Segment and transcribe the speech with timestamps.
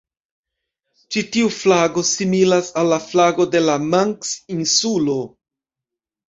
[1.15, 5.21] Ĉi tiu flago similas al la flago de la Manks-insulo.